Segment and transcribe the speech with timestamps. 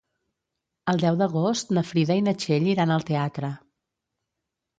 [0.93, 3.53] El deu d'agost na Frida i na Txell iran al teatre.